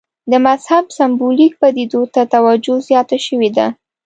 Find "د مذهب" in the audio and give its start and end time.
0.31-0.85